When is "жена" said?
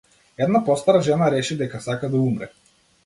1.07-1.27